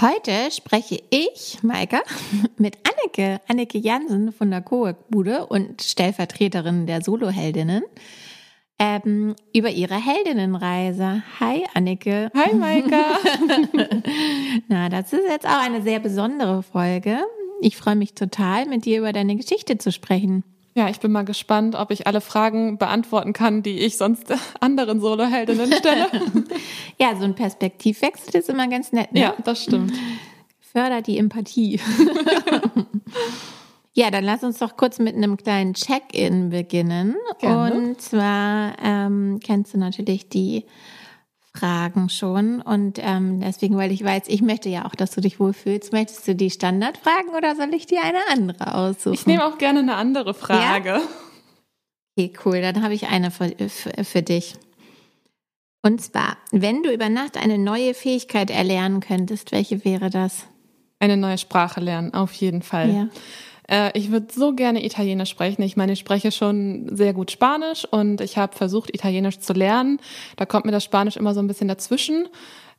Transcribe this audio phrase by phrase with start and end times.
[0.00, 2.02] Heute spreche ich, Maika,
[2.56, 7.82] mit Anneke, Anneke Jansen von der Cowork-Bude und Stellvertreterin der Soloheldinnen
[8.78, 11.24] ähm, über ihre Heldinnenreise.
[11.40, 12.30] Hi, Anneke.
[12.32, 13.18] Hi, Maika.
[14.68, 17.18] Na, das ist jetzt auch eine sehr besondere Folge.
[17.60, 20.44] Ich freue mich total, mit dir über deine Geschichte zu sprechen.
[20.78, 25.00] Ja, ich bin mal gespannt, ob ich alle Fragen beantworten kann, die ich sonst anderen
[25.00, 26.06] Soloheldinnen stelle.
[27.00, 29.12] ja, so ein Perspektivwechsel ist immer ganz nett.
[29.12, 29.22] Ne?
[29.22, 29.92] Ja, das stimmt.
[30.60, 31.80] Fördert die Empathie.
[33.92, 37.16] ja, dann lass uns doch kurz mit einem kleinen Check-in beginnen.
[37.40, 37.74] Gerne.
[37.74, 40.64] Und zwar ähm, kennst du natürlich die
[41.58, 42.60] Fragen schon.
[42.60, 45.92] Und ähm, deswegen, weil ich weiß, ich möchte ja auch, dass du dich wohlfühlst.
[45.92, 49.14] Möchtest du die Standardfragen oder soll ich dir eine andere aussuchen?
[49.14, 50.88] Ich nehme auch gerne eine andere Frage.
[50.88, 51.00] Ja?
[52.16, 52.60] Okay, cool.
[52.60, 54.54] Dann habe ich eine für, für, für dich.
[55.82, 60.46] Und zwar, wenn du über Nacht eine neue Fähigkeit erlernen könntest, welche wäre das?
[60.98, 62.90] Eine neue Sprache lernen, auf jeden Fall.
[62.90, 63.08] Ja.
[63.68, 65.62] Äh, ich würde so gerne Italienisch sprechen.
[65.62, 70.00] Ich meine, ich spreche schon sehr gut Spanisch und ich habe versucht, Italienisch zu lernen.
[70.36, 72.28] Da kommt mir das Spanisch immer so ein bisschen dazwischen.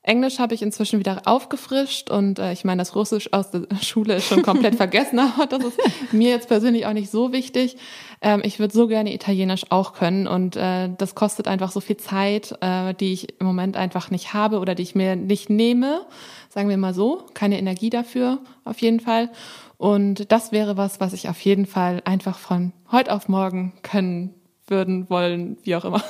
[0.02, 4.16] Englisch habe ich inzwischen wieder aufgefrischt und äh, ich meine, das Russisch aus der Schule
[4.16, 5.78] ist schon komplett vergessen, aber das ist
[6.14, 7.76] mir jetzt persönlich auch nicht so wichtig.
[8.22, 11.98] Ähm, ich würde so gerne Italienisch auch können und äh, das kostet einfach so viel
[11.98, 16.02] Zeit, äh, die ich im Moment einfach nicht habe oder die ich mir nicht nehme,
[16.48, 19.30] sagen wir mal so, keine Energie dafür auf jeden Fall.
[19.80, 24.36] Und das wäre was, was ich auf jeden Fall einfach von heute auf morgen können
[24.68, 26.04] würden, wollen, wie auch immer.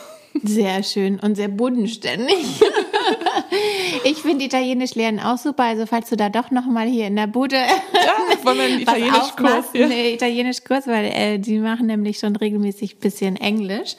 [0.44, 2.35] Sehr schön und sehr bodenständig.
[4.03, 5.66] ich finde Italienisch lernen auch super.
[5.66, 8.80] Also falls du da doch noch mal hier in der Bude ja, wollen wir einen
[8.81, 9.88] Italienisch-Kurs ja.
[9.88, 13.97] Nee, Italienisch-Kurs, weil äh, die machen nämlich schon regelmäßig bisschen Englisch.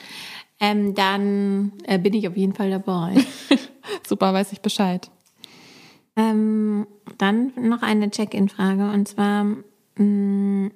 [0.59, 3.15] Ähm, dann äh, bin ich auf jeden Fall dabei.
[4.09, 5.09] super, weiß ich Bescheid.
[6.21, 6.87] Ähm,
[7.17, 9.63] dann noch eine Check-in-Frage und zwar, mh,
[9.97, 10.71] mm,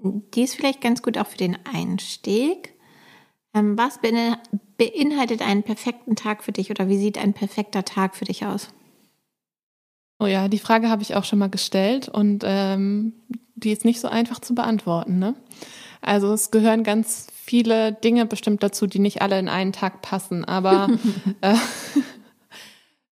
[0.00, 2.74] die ist vielleicht ganz gut auch für den Einstieg.
[3.54, 8.24] Ähm, was beinhaltet einen perfekten Tag für dich oder wie sieht ein perfekter Tag für
[8.24, 8.68] dich aus?
[10.20, 13.14] Oh ja, die Frage habe ich auch schon mal gestellt und ähm,
[13.56, 15.18] die ist nicht so einfach zu beantworten.
[15.18, 15.34] Ne?
[16.00, 20.44] Also es gehören ganz viele Dinge bestimmt dazu, die nicht alle in einen Tag passen.
[20.44, 20.88] Aber
[21.40, 21.54] äh,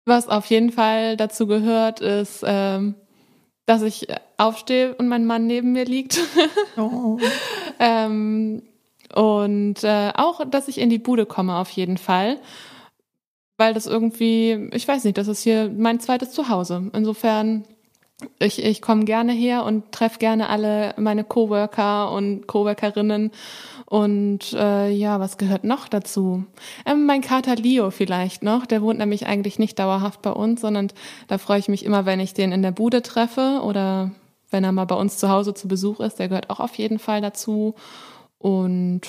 [0.07, 2.95] was auf jeden Fall dazu gehört, ist, ähm,
[3.65, 4.07] dass ich
[4.37, 6.19] aufstehe und mein Mann neben mir liegt.
[6.77, 7.19] Oh.
[7.79, 8.63] ähm,
[9.13, 12.39] und äh, auch, dass ich in die Bude komme auf jeden Fall.
[13.57, 16.91] Weil das irgendwie, ich weiß nicht, das ist hier mein zweites Zuhause.
[16.93, 17.65] Insofern,
[18.39, 23.31] ich, ich komme gerne her und treffe gerne alle meine Coworker und Coworkerinnen
[23.89, 26.43] und äh, ja, was gehört noch dazu?
[26.85, 28.65] Ähm, mein Kater Leo vielleicht noch.
[28.65, 30.91] Der wohnt nämlich eigentlich nicht dauerhaft bei uns, sondern
[31.29, 34.11] da freue ich mich immer, wenn ich den in der Bude treffe oder
[34.49, 36.19] wenn er mal bei uns zu Hause zu Besuch ist.
[36.19, 37.75] Der gehört auch auf jeden Fall dazu.
[38.39, 39.03] Und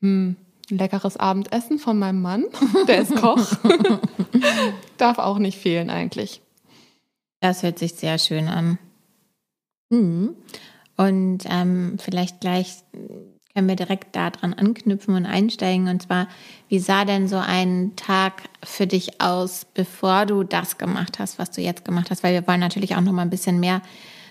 [0.00, 0.36] hm,
[0.68, 2.44] leckeres Abendessen von meinem Mann.
[2.88, 3.54] Der ist Koch.
[4.98, 6.42] Darf auch nicht fehlen eigentlich.
[7.40, 8.78] Das hört sich sehr schön an.
[9.88, 10.36] Mhm.
[10.98, 12.74] Und ähm, vielleicht gleich
[13.54, 15.88] können wir direkt daran anknüpfen und einsteigen.
[15.88, 16.28] Und zwar,
[16.68, 21.50] wie sah denn so ein Tag für dich aus, bevor du das gemacht hast, was
[21.50, 22.22] du jetzt gemacht hast?
[22.22, 23.82] Weil wir wollen natürlich auch noch mal ein bisschen mehr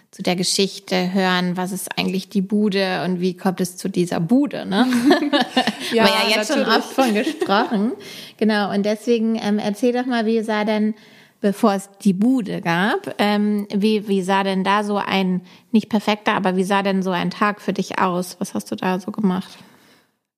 [0.09, 4.19] zu der Geschichte hören, was ist eigentlich die Bude und wie kommt es zu dieser
[4.19, 4.85] Bude, ne?
[5.93, 6.67] ja, Haben wir ja jetzt natürlich.
[6.67, 7.91] schon oft von gesprochen.
[8.35, 10.95] Genau, und deswegen ähm, erzähl doch mal, wie sah denn
[11.41, 13.15] bevor es die Bude gab.
[13.17, 15.41] Ähm, wie, wie sah denn da so ein,
[15.71, 18.37] nicht perfekter, aber wie sah denn so ein Tag für dich aus?
[18.39, 19.57] Was hast du da so gemacht?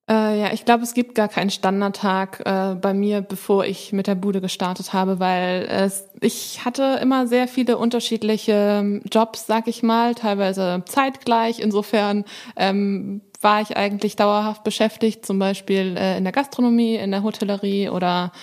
[0.09, 4.07] Äh, ja, ich glaube, es gibt gar keinen Standardtag äh, bei mir, bevor ich mit
[4.07, 9.67] der Bude gestartet habe, weil es, ich hatte immer sehr viele unterschiedliche ähm, Jobs, sag
[9.67, 11.59] ich mal, teilweise zeitgleich.
[11.59, 12.25] Insofern
[12.57, 17.87] ähm, war ich eigentlich dauerhaft beschäftigt, zum Beispiel äh, in der Gastronomie, in der Hotellerie
[17.87, 18.33] oder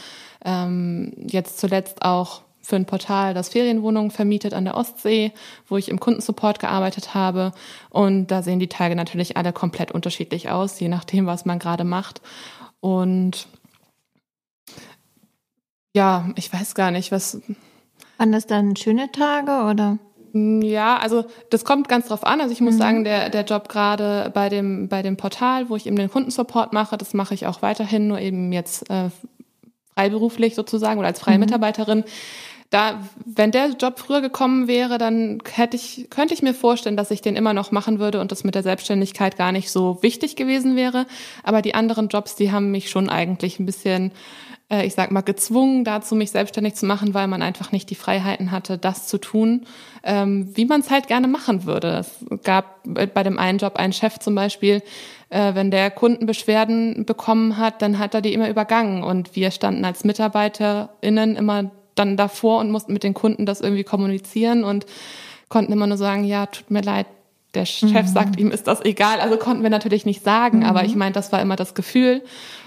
[0.42, 2.40] ähm, jetzt zuletzt auch
[2.70, 5.32] für ein Portal, das Ferienwohnungen vermietet an der Ostsee,
[5.68, 7.52] wo ich im Kundensupport gearbeitet habe.
[7.90, 11.84] Und da sehen die Tage natürlich alle komplett unterschiedlich aus, je nachdem, was man gerade
[11.84, 12.22] macht.
[12.80, 13.46] Und
[15.94, 17.40] Ja, ich weiß gar nicht, was.
[18.16, 19.98] Waren das dann schöne Tage oder?
[20.32, 22.40] Ja, also das kommt ganz drauf an.
[22.40, 22.78] Also ich muss mhm.
[22.78, 26.72] sagen, der, der Job gerade bei dem, bei dem Portal, wo ich eben den Kundensupport
[26.72, 29.10] mache, das mache ich auch weiterhin, nur eben jetzt äh,
[29.94, 31.40] freiberuflich sozusagen oder als freie mhm.
[31.40, 32.04] Mitarbeiterin.
[32.70, 37.10] Da, wenn der Job früher gekommen wäre, dann hätte ich, könnte ich mir vorstellen, dass
[37.10, 40.36] ich den immer noch machen würde und das mit der Selbstständigkeit gar nicht so wichtig
[40.36, 41.06] gewesen wäre.
[41.42, 44.12] Aber die anderen Jobs, die haben mich schon eigentlich ein bisschen
[44.70, 47.94] äh, ich sag mal, gezwungen dazu, mich selbstständig zu machen, weil man einfach nicht die
[47.94, 49.66] Freiheiten hatte, das zu tun,
[50.04, 51.98] ähm, wie man es halt gerne machen würde.
[51.98, 54.82] Es gab bei dem einen Job einen Chef zum Beispiel,
[55.28, 59.84] äh, wenn der Kundenbeschwerden bekommen hat, dann hat er die immer übergangen und wir standen
[59.84, 64.86] als MitarbeiterInnen immer dann davor und mussten mit den Kunden das irgendwie kommunizieren und
[65.48, 67.06] konnten immer nur sagen, ja, tut mir leid,
[67.54, 68.06] der Chef mhm.
[68.06, 69.20] sagt, ihm ist das egal.
[69.20, 70.64] Also konnten wir natürlich nicht sagen, mhm.
[70.64, 72.22] aber ich meine, das war immer das Gefühl.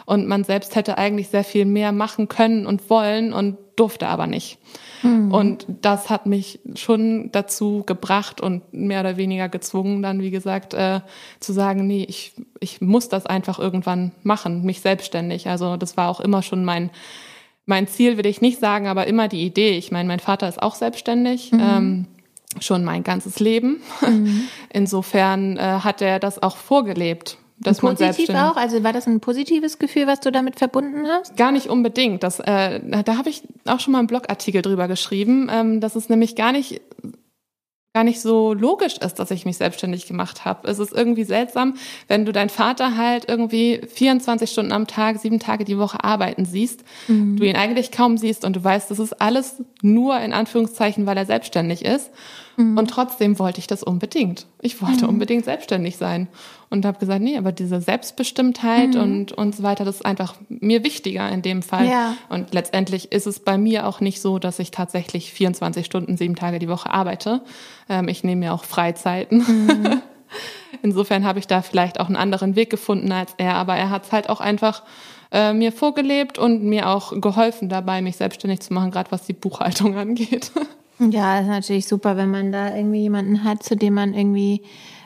[0.06, 4.28] Und man selbst hätte eigentlich sehr viel mehr machen können und wollen und durfte aber
[4.28, 4.60] nicht.
[5.02, 5.32] Mhm.
[5.32, 10.74] Und das hat mich schon dazu gebracht und mehr oder weniger gezwungen, dann, wie gesagt,
[10.74, 11.00] äh,
[11.40, 15.48] zu sagen, nee, ich, ich muss das einfach irgendwann machen, mich selbstständig.
[15.48, 16.92] Also das war auch immer schon mein,
[17.66, 19.78] mein Ziel, will ich nicht sagen, aber immer die Idee.
[19.78, 21.52] Ich meine, mein Vater ist auch selbstständig.
[21.52, 21.60] Mhm.
[21.62, 22.06] Ähm,
[22.60, 23.82] schon mein ganzes Leben.
[24.02, 24.42] Mhm.
[24.74, 27.38] Insofern äh, hat er das auch vorgelebt.
[27.60, 28.58] Dass man Positiv auch?
[28.58, 31.38] Also war das ein positives Gefühl, was du damit verbunden hast?
[31.38, 32.24] Gar nicht unbedingt.
[32.24, 35.50] Das, äh, da habe ich auch schon mal einen Blogartikel drüber geschrieben.
[35.52, 36.82] Ähm, dass es nämlich gar nicht
[37.94, 40.68] gar nicht so logisch ist, dass ich mich selbstständig gemacht habe.
[40.68, 41.76] Es ist irgendwie seltsam,
[42.08, 46.44] wenn du deinen Vater halt irgendwie 24 Stunden am Tag, sieben Tage die Woche arbeiten
[46.46, 47.38] siehst, mhm.
[47.38, 51.18] du ihn eigentlich kaum siehst und du weißt, das ist alles nur in Anführungszeichen, weil
[51.18, 52.10] er selbstständig ist.
[52.58, 52.80] Mhm.
[52.80, 54.48] Und trotzdem wollte ich das unbedingt.
[54.60, 55.10] Ich wollte mhm.
[55.10, 56.28] unbedingt selbstständig sein
[56.74, 59.02] und habe gesagt, nee, aber diese Selbstbestimmtheit mhm.
[59.02, 61.88] und und so weiter, das ist einfach mir wichtiger in dem Fall.
[61.88, 62.16] Ja.
[62.30, 66.36] Und letztendlich ist es bei mir auch nicht so, dass ich tatsächlich 24 Stunden, sieben
[66.36, 67.42] Tage die Woche arbeite.
[67.88, 69.38] Ähm, ich nehme mir auch Freizeiten.
[69.38, 70.02] Mhm.
[70.82, 74.06] Insofern habe ich da vielleicht auch einen anderen Weg gefunden als er, aber er hat
[74.06, 74.82] es halt auch einfach
[75.32, 79.34] äh, mir vorgelebt und mir auch geholfen dabei, mich selbstständig zu machen, gerade was die
[79.34, 80.52] Buchhaltung angeht.
[80.98, 84.64] Ja, ist natürlich super, wenn man da irgendwie jemanden hat, zu dem man irgendwie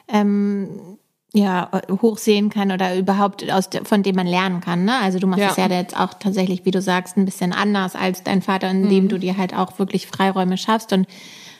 [0.08, 0.98] ähm,
[1.38, 1.70] ja
[2.02, 4.86] hochsehen kann oder überhaupt aus von dem man lernen kann.
[4.86, 4.94] Ne?
[5.02, 5.68] Also du machst es ja.
[5.68, 9.10] ja jetzt auch tatsächlich, wie du sagst, ein bisschen anders als dein Vater, indem mhm.
[9.10, 11.08] du dir halt auch wirklich Freiräume schaffst und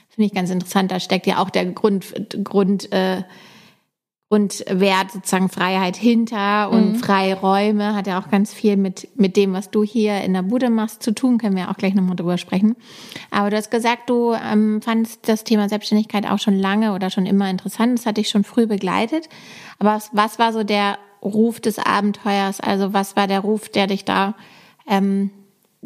[0.10, 0.92] finde ich ganz interessant.
[0.92, 2.06] Da steckt ja auch der Grund
[2.44, 3.24] Grund äh,
[4.30, 6.96] und Wert sozusagen Freiheit hinter und mhm.
[6.96, 10.70] Freiräume hat ja auch ganz viel mit, mit dem, was du hier in der Bude
[10.70, 11.38] machst, zu tun.
[11.38, 12.76] Können wir auch gleich nochmal drüber sprechen.
[13.32, 17.26] Aber du hast gesagt, du ähm, fandest das Thema Selbstständigkeit auch schon lange oder schon
[17.26, 18.00] immer interessant.
[18.00, 19.30] Das hat dich schon früh begleitet.
[19.80, 22.60] Aber was, was war so der Ruf des Abenteuers?
[22.60, 24.36] Also was war der Ruf, der dich da
[24.90, 25.32] ähm,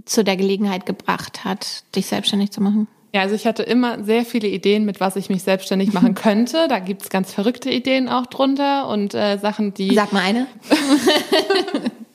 [0.06, 2.88] zu der Gelegenheit gebracht hat, dich selbstständig zu machen?
[3.14, 6.68] Ja, also ich hatte immer sehr viele Ideen, mit was ich mich selbstständig machen könnte.
[6.70, 9.94] Da gibt's ganz verrückte Ideen auch drunter und äh, Sachen, die.
[9.94, 10.48] Sag mal eine.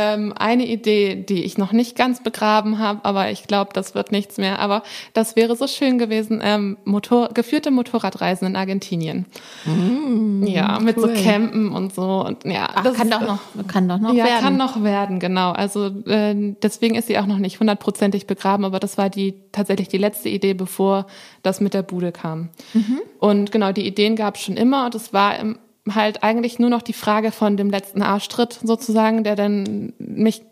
[0.00, 4.12] Ähm, eine Idee, die ich noch nicht ganz begraben habe, aber ich glaube, das wird
[4.12, 4.60] nichts mehr.
[4.60, 9.26] Aber das wäre so schön gewesen, ähm, Motor, geführte Motorradreisen in Argentinien.
[9.64, 11.16] Mm, ja, mit cool.
[11.16, 12.24] so Campen und so.
[12.24, 14.40] Und ja, Ach, das kann doch noch, kann doch noch ja, werden.
[14.40, 15.50] kann noch werden, genau.
[15.50, 19.88] Also äh, deswegen ist sie auch noch nicht hundertprozentig begraben, aber das war die tatsächlich
[19.88, 21.08] die letzte Idee, bevor
[21.42, 22.50] das mit der Bude kam.
[22.72, 23.00] Mhm.
[23.18, 25.58] Und genau, die Ideen gab es schon immer und es war im
[25.94, 30.42] halt eigentlich nur noch die Frage von dem letzten Arschtritt sozusagen, der dann mich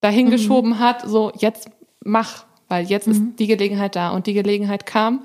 [0.00, 0.30] dahin mhm.
[0.30, 1.70] geschoben hat, so jetzt
[2.04, 3.12] mach, weil jetzt mhm.
[3.12, 4.10] ist die Gelegenheit da.
[4.10, 5.24] Und die Gelegenheit kam,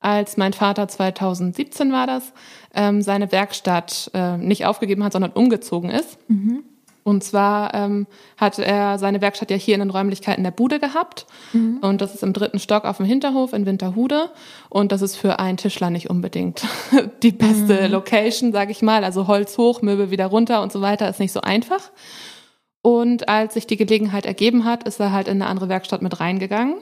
[0.00, 2.32] als mein Vater 2017 war das,
[2.74, 6.18] ähm, seine Werkstatt äh, nicht aufgegeben hat, sondern umgezogen ist.
[6.28, 6.64] Mhm.
[7.10, 11.26] Und zwar ähm, hat er seine Werkstatt ja hier in den Räumlichkeiten der Bude gehabt.
[11.52, 11.78] Mhm.
[11.82, 14.30] Und das ist im dritten Stock auf dem Hinterhof in Winterhude.
[14.68, 16.62] Und das ist für einen Tischler nicht unbedingt
[17.24, 17.92] die beste mhm.
[17.92, 19.02] Location, sag ich mal.
[19.02, 21.90] Also Holz hoch, Möbel wieder runter und so weiter ist nicht so einfach.
[22.80, 26.20] Und als sich die Gelegenheit ergeben hat, ist er halt in eine andere Werkstatt mit
[26.20, 26.76] reingegangen.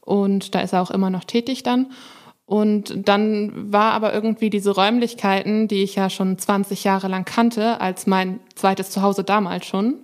[0.00, 1.92] Und da ist er auch immer noch tätig dann.
[2.48, 7.78] Und dann war aber irgendwie diese Räumlichkeiten, die ich ja schon 20 Jahre lang kannte,
[7.78, 9.96] als mein zweites Zuhause damals schon,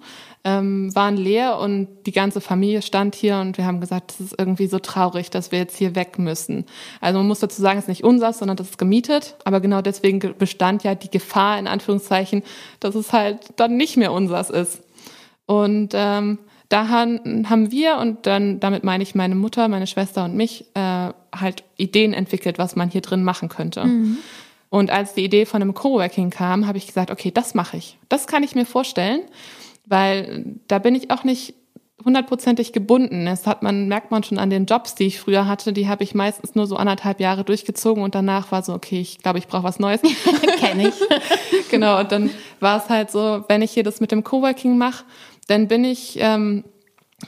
[0.44, 4.38] ähm, waren leer und die ganze Familie stand hier und wir haben gesagt, das ist
[4.38, 6.66] irgendwie so traurig, dass wir jetzt hier weg müssen.
[7.00, 9.80] Also man muss dazu sagen, es ist nicht unser, sondern das ist gemietet, aber genau
[9.80, 12.42] deswegen bestand ja die Gefahr in Anführungszeichen,
[12.78, 14.82] dass es halt dann nicht mehr unsers ist.
[15.46, 16.40] Und ähm,
[16.74, 21.10] da haben wir und dann damit meine ich meine Mutter, meine Schwester und mich äh,
[21.32, 23.84] halt Ideen entwickelt, was man hier drin machen könnte.
[23.84, 24.18] Mhm.
[24.70, 27.96] Und als die Idee von einem Coworking kam, habe ich gesagt, okay, das mache ich.
[28.08, 29.20] Das kann ich mir vorstellen,
[29.86, 31.54] weil da bin ich auch nicht
[32.04, 33.24] hundertprozentig gebunden.
[33.26, 35.72] Das hat man, merkt man schon an den Jobs, die ich früher hatte.
[35.72, 39.18] Die habe ich meistens nur so anderthalb Jahre durchgezogen und danach war so, okay, ich
[39.18, 40.00] glaube, ich brauche was Neues.
[40.58, 40.94] Kenne ich.
[41.70, 45.04] genau, und dann war es halt so, wenn ich hier das mit dem Coworking mache,
[45.46, 46.64] dann bin ich ähm,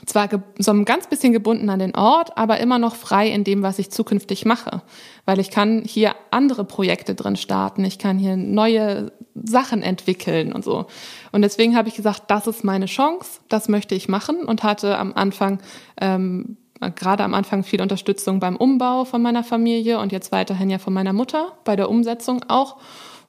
[0.05, 3.63] zwar so ein ganz bisschen gebunden an den Ort, aber immer noch frei in dem,
[3.63, 4.81] was ich zukünftig mache.
[5.25, 10.63] Weil ich kann hier andere Projekte drin starten, ich kann hier neue Sachen entwickeln und
[10.63, 10.87] so.
[11.31, 14.97] Und deswegen habe ich gesagt, das ist meine Chance, das möchte ich machen und hatte
[14.97, 15.59] am Anfang
[15.99, 16.57] ähm,
[16.95, 20.93] gerade am Anfang viel Unterstützung beim Umbau von meiner Familie und jetzt weiterhin ja von
[20.93, 22.77] meiner Mutter bei der Umsetzung auch.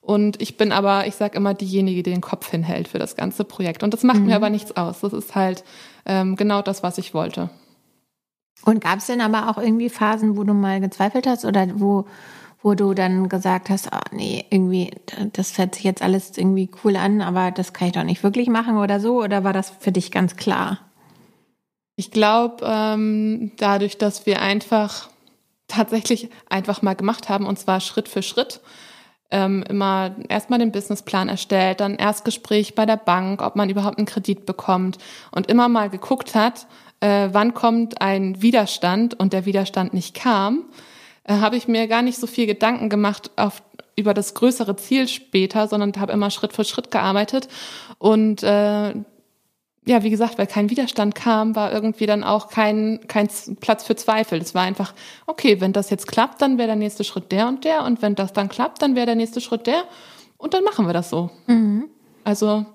[0.01, 3.43] Und ich bin aber, ich sage immer, diejenige, die den Kopf hinhält für das ganze
[3.43, 3.83] Projekt.
[3.83, 4.27] Und das macht mhm.
[4.27, 5.01] mir aber nichts aus.
[5.01, 5.63] Das ist halt
[6.05, 7.49] ähm, genau das, was ich wollte.
[8.65, 12.05] Und gab es denn aber auch irgendwie Phasen, wo du mal gezweifelt hast oder wo,
[12.61, 14.91] wo du dann gesagt hast, oh, nee, irgendwie,
[15.33, 18.49] das hört sich jetzt alles irgendwie cool an, aber das kann ich doch nicht wirklich
[18.49, 19.21] machen oder so?
[19.23, 20.79] Oder war das für dich ganz klar?
[21.95, 25.09] Ich glaube, ähm, dadurch, dass wir einfach
[25.67, 28.59] tatsächlich einfach mal gemacht haben und zwar Schritt für Schritt,
[29.31, 34.07] ähm, immer erstmal den Businessplan erstellt, dann Erstgespräch bei der Bank, ob man überhaupt einen
[34.07, 34.97] Kredit bekommt
[35.31, 36.67] und immer mal geguckt hat,
[36.99, 40.65] äh, wann kommt ein Widerstand und der Widerstand nicht kam,
[41.23, 43.61] äh, habe ich mir gar nicht so viel Gedanken gemacht auf
[43.95, 47.49] über das größere Ziel später, sondern habe immer Schritt für Schritt gearbeitet
[47.97, 48.93] und äh,
[49.85, 53.95] ja, wie gesagt, weil kein Widerstand kam, war irgendwie dann auch kein, kein Platz für
[53.95, 54.39] Zweifel.
[54.39, 54.93] Es war einfach,
[55.25, 57.83] okay, wenn das jetzt klappt, dann wäre der nächste Schritt der und der.
[57.85, 59.83] Und wenn das dann klappt, dann wäre der nächste Schritt der.
[60.37, 61.31] Und dann machen wir das so.
[61.47, 61.85] Mhm.
[62.23, 62.65] Also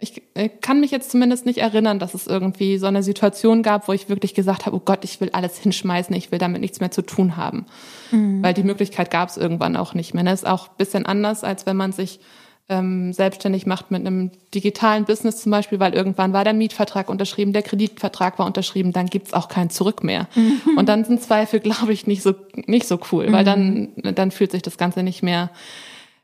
[0.00, 0.22] ich,
[0.60, 4.08] kann mich jetzt zumindest nicht erinnern, dass es irgendwie so eine Situation gab, wo ich
[4.08, 7.02] wirklich gesagt habe, oh Gott, ich will alles hinschmeißen, ich will damit nichts mehr zu
[7.02, 7.66] tun haben.
[8.10, 8.42] Mhm.
[8.42, 10.24] Weil die Möglichkeit gab es irgendwann auch nicht mehr.
[10.24, 12.20] Das ist auch ein bisschen anders, als wenn man sich
[12.68, 17.52] ähm, selbstständig macht mit einem digitalen Business zum Beispiel, weil irgendwann war der Mietvertrag unterschrieben,
[17.52, 20.28] der Kreditvertrag war unterschrieben, dann gibt's auch kein Zurück mehr.
[20.34, 20.76] Mhm.
[20.76, 22.34] Und dann sind Zweifel, glaube ich, nicht so,
[22.66, 23.32] nicht so cool, mhm.
[23.32, 25.50] weil dann, dann fühlt sich das Ganze nicht mehr,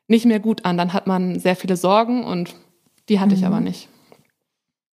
[0.06, 0.76] nicht mehr gut an.
[0.76, 2.54] Dann hat man sehr viele Sorgen und
[3.08, 3.40] die hatte mhm.
[3.40, 3.88] ich aber nicht.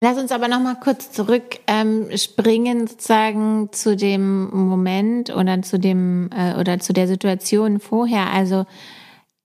[0.01, 5.77] Lass uns aber noch mal kurz zurück ähm, springen sozusagen zu dem Moment oder zu
[5.77, 8.31] dem äh, oder zu der Situation vorher.
[8.31, 8.65] Also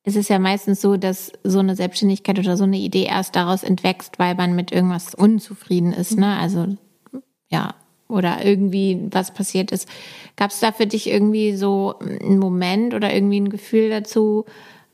[0.04, 3.62] es ist ja meistens so, dass so eine Selbstständigkeit oder so eine Idee erst daraus
[3.62, 6.36] entwächst, weil man mit irgendwas unzufrieden ist, ne?
[6.36, 6.76] Also
[7.48, 7.74] ja,
[8.06, 9.88] oder irgendwie was passiert ist.
[10.36, 14.44] Gab es da für dich irgendwie so einen Moment oder irgendwie ein Gefühl dazu,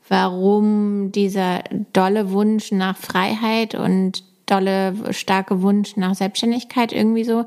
[0.07, 7.45] warum dieser dolle Wunsch nach Freiheit und dolle starke Wunsch nach Selbstständigkeit irgendwie so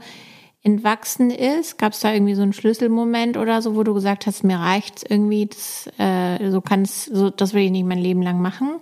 [0.64, 1.78] entwachsen ist?
[1.78, 5.04] Gab es da irgendwie so einen Schlüsselmoment oder so, wo du gesagt hast, mir reicht's
[5.08, 8.80] irgendwie, das, äh, so kann es, so, das will ich nicht mein Leben lang machen?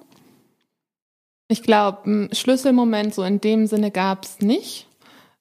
[1.48, 4.88] Ich glaube, einen Schlüsselmoment so in dem Sinne gab es nicht.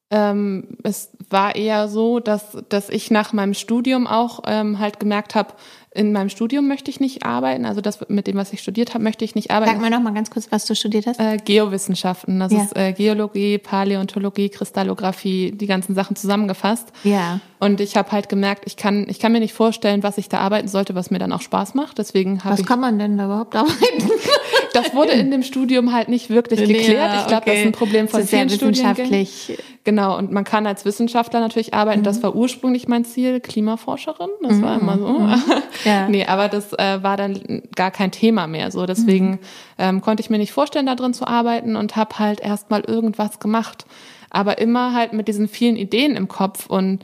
[0.10, 5.36] Ähm, es war eher so, dass, dass ich nach meinem Studium auch ähm, halt gemerkt
[5.36, 5.54] habe,
[5.94, 9.04] in meinem Studium möchte ich nicht arbeiten, also das mit dem, was ich studiert habe,
[9.04, 9.74] möchte ich nicht arbeiten.
[9.74, 11.20] Sag mal noch mal ganz kurz, was du studiert hast.
[11.20, 12.64] Äh, Geowissenschaften, das ja.
[12.64, 16.94] ist äh, Geologie, Paläontologie, Kristallographie, die ganzen Sachen zusammengefasst.
[17.04, 17.42] Ja.
[17.60, 20.40] Und ich habe halt gemerkt, ich kann, ich kann mir nicht vorstellen, was ich da
[20.40, 21.98] arbeiten sollte, was mir dann auch Spaß macht.
[22.00, 22.62] Deswegen habe ich.
[22.62, 24.10] Was kann man denn da überhaupt arbeiten?
[24.74, 27.20] das wurde in dem Studium halt nicht wirklich geklärt.
[27.20, 27.52] ich glaube, okay.
[27.52, 29.60] das ist ein Problem von vielen wissenschaftlich.
[29.84, 32.02] Genau, und man kann als Wissenschaftler natürlich arbeiten.
[32.02, 32.06] Mhm.
[32.06, 34.30] Das war ursprünglich mein Ziel, Klimaforscherin.
[34.42, 34.62] Das mhm.
[34.62, 35.08] war immer so.
[35.08, 35.42] Mhm.
[35.84, 36.08] Ja.
[36.08, 38.72] nee, aber das äh, war dann gar kein Thema mehr.
[38.72, 39.40] So, deswegen mhm.
[39.78, 42.82] ähm, konnte ich mir nicht vorstellen, da drin zu arbeiten und habe halt erst mal
[42.82, 43.86] irgendwas gemacht.
[44.30, 47.04] Aber immer halt mit diesen vielen Ideen im Kopf und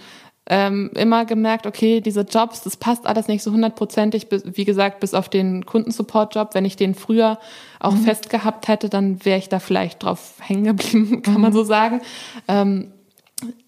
[0.49, 5.13] ähm, immer gemerkt, okay, diese Jobs, das passt alles nicht so hundertprozentig, wie gesagt, bis
[5.13, 6.51] auf den Kundensupport-Job.
[6.53, 7.37] Wenn ich den früher
[7.79, 8.03] auch mhm.
[8.03, 11.41] fest gehabt hätte, dann wäre ich da vielleicht drauf hängen geblieben, kann mhm.
[11.41, 12.01] man so sagen.
[12.47, 12.93] Ähm,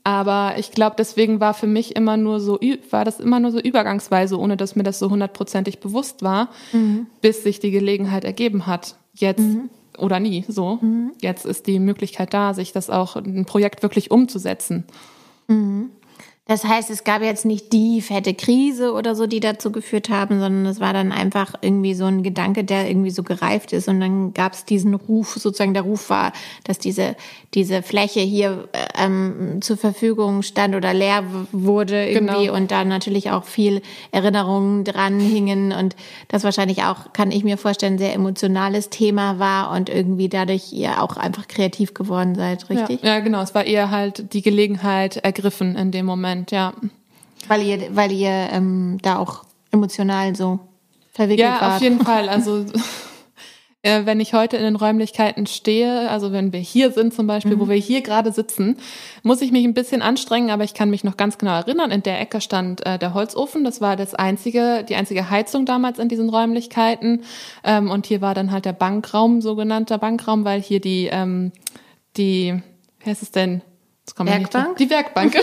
[0.03, 2.59] aber ich glaube, deswegen war für mich immer nur so,
[2.89, 7.07] war das immer nur so übergangsweise, ohne dass mir das so hundertprozentig bewusst war, mhm.
[7.21, 8.95] bis sich die Gelegenheit ergeben hat.
[9.13, 9.69] Jetzt mhm.
[9.97, 10.79] oder nie, so.
[10.81, 11.11] Mhm.
[11.21, 14.85] Jetzt ist die Möglichkeit da, sich das auch, ein Projekt wirklich umzusetzen.
[15.47, 15.91] Mhm.
[16.49, 20.39] Das heißt, es gab jetzt nicht die fette Krise oder so, die dazu geführt haben,
[20.39, 23.87] sondern es war dann einfach irgendwie so ein Gedanke, der irgendwie so gereift ist.
[23.87, 27.15] Und dann gab es diesen Ruf, sozusagen der Ruf war, dass diese,
[27.53, 32.57] diese Fläche hier ähm, zur Verfügung stand oder leer wurde irgendwie genau.
[32.57, 35.95] und da natürlich auch viel Erinnerungen dran hingen und
[36.29, 40.73] das wahrscheinlich auch, kann ich mir vorstellen, ein sehr emotionales Thema war und irgendwie dadurch
[40.73, 43.03] ihr auch einfach kreativ geworden seid, richtig?
[43.03, 43.43] Ja, ja genau.
[43.43, 46.38] Es war eher halt die Gelegenheit ergriffen in dem Moment.
[46.39, 46.73] Moment, ja.
[47.47, 50.59] Weil ihr, weil ihr ähm, da auch emotional so
[51.11, 51.61] verwickelt ja, wart.
[51.61, 52.29] Ja, auf jeden Fall.
[52.29, 52.65] Also
[53.81, 57.55] äh, wenn ich heute in den Räumlichkeiten stehe, also wenn wir hier sind zum Beispiel,
[57.55, 57.59] mhm.
[57.61, 58.77] wo wir hier gerade sitzen,
[59.23, 62.03] muss ich mich ein bisschen anstrengen, aber ich kann mich noch ganz genau erinnern, in
[62.03, 66.09] der Ecke stand äh, der Holzofen, das war das einzige, die einzige Heizung damals in
[66.09, 67.23] diesen Räumlichkeiten
[67.63, 71.51] ähm, und hier war dann halt der Bankraum, sogenannter Bankraum, weil hier die, ähm,
[72.17, 72.61] die,
[72.99, 73.61] wie heißt es denn,
[74.17, 74.77] Werkbank?
[74.77, 75.35] Die Werkbank.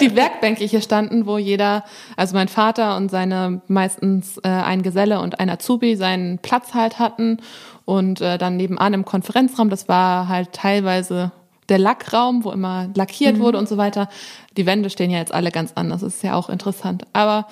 [0.00, 1.84] Die Werkbänke hier standen, wo jeder,
[2.16, 6.98] also mein Vater und seine meistens äh, ein Geselle und ein Azubi seinen Platz halt
[6.98, 7.38] hatten.
[7.84, 11.32] Und äh, dann nebenan im Konferenzraum, das war halt teilweise
[11.68, 13.40] der Lackraum, wo immer lackiert mhm.
[13.40, 14.08] wurde und so weiter.
[14.56, 16.00] Die Wände stehen ja jetzt alle ganz anders.
[16.00, 17.04] Das ist ja auch interessant.
[17.12, 17.46] Aber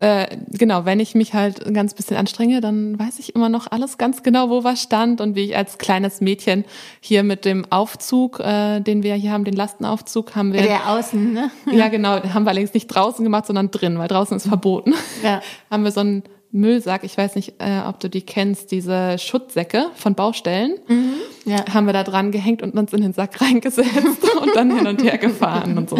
[0.00, 3.66] äh, genau, wenn ich mich halt ein ganz bisschen anstrenge, dann weiß ich immer noch
[3.70, 6.64] alles ganz genau, wo was stand und wie ich als kleines Mädchen
[7.00, 10.62] hier mit dem Aufzug, äh, den wir hier haben, den Lastenaufzug, haben wir.
[10.62, 11.50] Der außen, ne?
[11.72, 14.94] Ja, genau, haben wir allerdings nicht draußen gemacht, sondern drin, weil draußen ist verboten.
[15.24, 15.40] Ja.
[15.70, 19.90] haben wir so einen Müllsack, ich weiß nicht, äh, ob du die kennst, diese Schutzsäcke
[19.94, 21.14] von Baustellen, mhm,
[21.44, 21.64] ja.
[21.74, 25.02] haben wir da dran gehängt und uns in den Sack reingesetzt und dann hin und
[25.02, 25.98] her gefahren und so.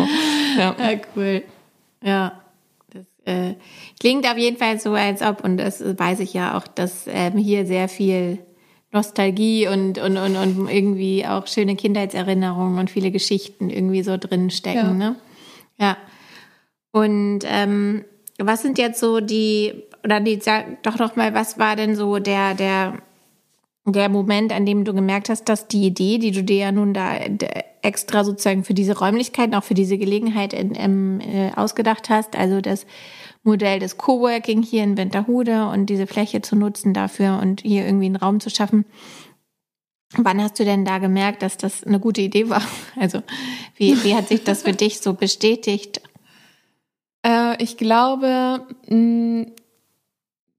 [0.56, 1.42] Ja, ja cool.
[2.02, 2.40] Ja.
[3.28, 3.54] Äh,
[4.00, 7.36] klingt auf jeden Fall so, als ob, und das weiß ich ja auch, dass ähm,
[7.36, 8.38] hier sehr viel
[8.90, 14.50] Nostalgie und, und, und, und irgendwie auch schöne Kindheitserinnerungen und viele Geschichten irgendwie so drin
[14.50, 15.00] stecken.
[15.00, 15.10] Ja.
[15.10, 15.16] Ne?
[15.78, 15.96] ja.
[16.90, 18.04] Und ähm,
[18.38, 22.18] was sind jetzt so die, oder die, sag doch noch mal, was war denn so
[22.18, 23.02] der, der,
[23.92, 26.94] der Moment, an dem du gemerkt hast, dass die Idee, die du dir ja nun
[26.94, 27.18] da
[27.82, 32.60] extra sozusagen für diese Räumlichkeiten, auch für diese Gelegenheit in, in, äh, ausgedacht hast, also
[32.60, 32.86] das
[33.42, 38.06] Modell des Coworking hier in Winterhude und diese Fläche zu nutzen dafür und hier irgendwie
[38.06, 38.84] einen Raum zu schaffen.
[40.16, 42.62] Wann hast du denn da gemerkt, dass das eine gute Idee war?
[42.96, 43.22] Also
[43.76, 46.00] wie, wie hat sich das für dich so bestätigt?
[47.24, 49.52] Äh, ich glaube, hm,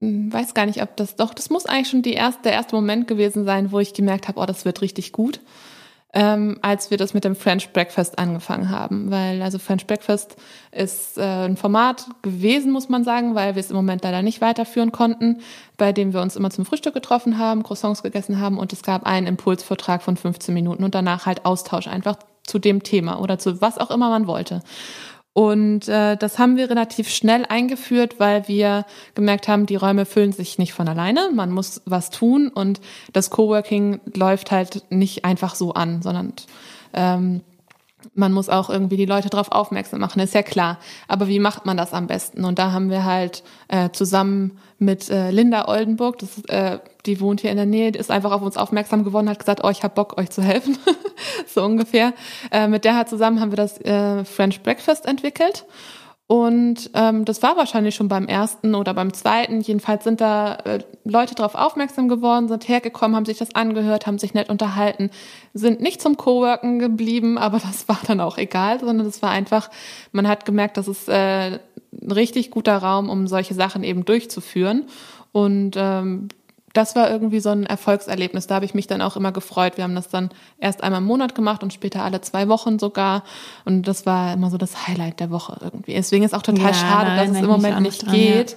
[0.00, 3.06] weiß gar nicht, ob das doch, das muss eigentlich schon die erste, der erste Moment
[3.06, 5.40] gewesen sein, wo ich gemerkt habe, oh, das wird richtig gut
[6.12, 9.10] ähm, als wir das mit dem French Breakfast angefangen haben.
[9.10, 10.36] Weil also French Breakfast
[10.72, 14.40] ist äh, ein Format gewesen, muss man sagen, weil wir es im Moment leider nicht
[14.40, 15.40] weiterführen konnten,
[15.76, 19.06] bei dem wir uns immer zum Frühstück getroffen haben, Croissants gegessen haben und es gab
[19.06, 23.60] einen Impulsvortrag von 15 Minuten und danach halt Austausch einfach zu dem Thema oder zu
[23.60, 24.62] was auch immer man wollte.
[25.32, 30.32] Und äh, das haben wir relativ schnell eingeführt, weil wir gemerkt haben, die Räume füllen
[30.32, 32.80] sich nicht von alleine, man muss was tun und
[33.12, 36.32] das Coworking läuft halt nicht einfach so an, sondern
[36.94, 37.42] ähm,
[38.14, 40.78] man muss auch irgendwie die Leute darauf aufmerksam machen, ist ja klar.
[41.08, 42.44] Aber wie macht man das am besten?
[42.44, 47.40] Und da haben wir halt äh, zusammen mit äh, Linda Oldenburg, das, äh, die wohnt
[47.40, 49.94] hier in der Nähe, ist einfach auf uns aufmerksam geworden, hat gesagt, oh, ich habe
[49.94, 50.78] Bock, euch zu helfen,
[51.46, 52.14] so ungefähr.
[52.50, 55.66] Äh, mit der hat zusammen haben wir das äh, French Breakfast entwickelt.
[56.30, 59.62] Und ähm, das war wahrscheinlich schon beim ersten oder beim zweiten.
[59.62, 64.20] Jedenfalls sind da äh, Leute darauf aufmerksam geworden, sind hergekommen, haben sich das angehört, haben
[64.20, 65.10] sich nett unterhalten,
[65.54, 69.70] sind nicht zum Coworken geblieben, aber das war dann auch egal, sondern es war einfach,
[70.12, 71.58] man hat gemerkt, das ist äh,
[72.00, 74.84] ein richtig guter Raum, um solche Sachen eben durchzuführen.
[75.32, 76.28] Und ähm,
[76.72, 78.46] das war irgendwie so ein Erfolgserlebnis.
[78.46, 79.76] Da habe ich mich dann auch immer gefreut.
[79.76, 83.24] Wir haben das dann erst einmal im Monat gemacht und später alle zwei Wochen sogar.
[83.64, 85.94] Und das war immer so das Highlight der Woche irgendwie.
[85.94, 88.52] Deswegen ist auch total ja, schade, dass es im Moment nicht dran, geht.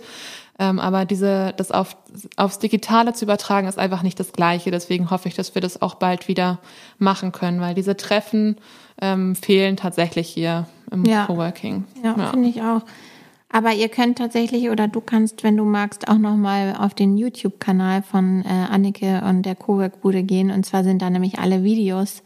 [0.60, 0.70] Ja.
[0.70, 1.98] Ähm, aber diese, das auf,
[2.38, 4.70] aufs Digitale zu übertragen, ist einfach nicht das Gleiche.
[4.70, 6.60] Deswegen hoffe ich, dass wir das auch bald wieder
[7.00, 8.58] machen können, weil diese Treffen
[9.02, 11.26] ähm, fehlen tatsächlich hier im ja.
[11.26, 11.86] Coworking.
[12.04, 12.30] Ja, ja.
[12.30, 12.82] finde ich auch.
[13.54, 18.02] Aber ihr könnt tatsächlich oder du kannst, wenn du magst, auch nochmal auf den YouTube-Kanal
[18.02, 20.50] von äh, Annike und der Cowork-Bude gehen.
[20.50, 22.24] Und zwar sind da nämlich alle Videos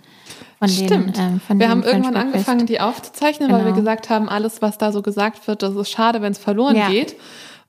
[0.57, 1.17] von Stimmt.
[1.17, 3.59] den, ähm, von Wir haben irgendwann angefangen, die aufzuzeichnen, genau.
[3.59, 3.81] weil wir genau.
[3.81, 6.87] gesagt haben, alles, was da so gesagt wird, das ist schade, wenn es verloren ja.
[6.87, 7.17] geht.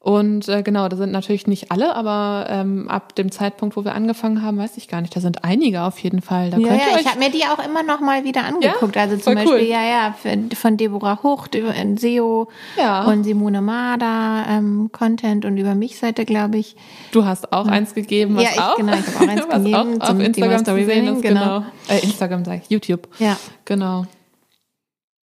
[0.01, 3.95] Und äh, genau, da sind natürlich nicht alle, aber ähm, ab dem Zeitpunkt, wo wir
[3.95, 5.15] angefangen haben, weiß ich gar nicht.
[5.15, 6.51] Da sind einige auf jeden Fall.
[6.51, 8.95] Da ja, ja ich habe mir die auch immer noch mal wieder angeguckt.
[8.95, 9.03] Ja?
[9.03, 9.61] Also zum Beispiel, cool.
[9.61, 10.15] ja, ja,
[10.55, 13.05] von Deborah Hucht über SEO ja.
[13.07, 16.77] und Simone Marder ähm, Content und über mich Seite, glaube ich.
[17.11, 17.73] Du hast auch ja.
[17.73, 20.65] eins gegeben, was ja, ich, auch, genau, ich habe auch eins gegeben auch auf Instagram
[20.65, 21.61] zu sehen ist, genau.
[21.61, 21.65] genau.
[21.89, 23.09] Äh, Instagram sag ich, YouTube.
[23.19, 23.37] Ja.
[23.65, 24.07] Genau.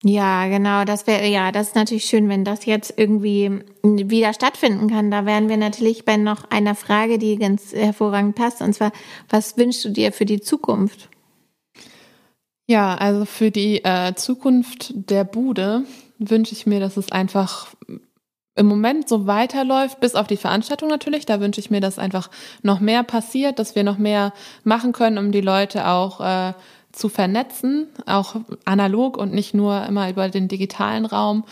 [0.03, 4.89] Ja, genau, das wäre, ja, das ist natürlich schön, wenn das jetzt irgendwie wieder stattfinden
[4.89, 5.11] kann.
[5.11, 8.93] Da wären wir natürlich bei noch einer Frage, die ganz hervorragend passt, und zwar,
[9.29, 11.11] was wünschst du dir für die Zukunft?
[12.67, 15.85] Ja, also für die äh, Zukunft der Bude
[16.19, 17.67] wünsche ich mir, dass es einfach
[18.55, 21.27] im Moment so weiterläuft, bis auf die Veranstaltung natürlich.
[21.27, 22.31] Da wünsche ich mir, dass einfach
[22.63, 24.33] noch mehr passiert, dass wir noch mehr
[24.65, 26.53] machen können, um die Leute auch äh,
[26.93, 31.45] zu vernetzen, auch analog und nicht nur immer über den digitalen Raum.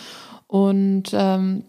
[0.46, 1.64] Und ähm,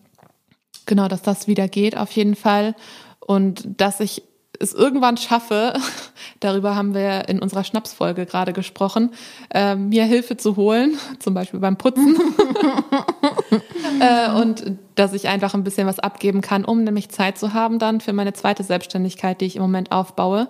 [0.85, 2.75] genau, dass das wieder geht auf jeden Fall.
[3.19, 4.23] Und dass ich
[4.59, 5.73] es irgendwann schaffe,
[6.39, 9.11] darüber haben wir in unserer Schnapsfolge gerade gesprochen,
[9.49, 12.17] äh, mir Hilfe zu holen, zum Beispiel beim Putzen.
[13.99, 17.79] äh, und dass ich einfach ein bisschen was abgeben kann, um nämlich Zeit zu haben
[17.79, 20.47] dann für meine zweite Selbstständigkeit, die ich im Moment aufbaue.